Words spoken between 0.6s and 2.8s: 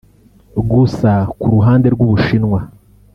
Gusa ku ruhande rw’u Bushinwa